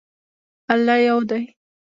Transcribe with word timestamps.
الله 0.73 0.97
یو 1.07 1.17
دی. 1.29 1.43